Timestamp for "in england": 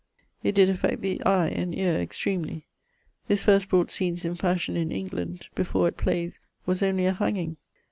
4.75-5.49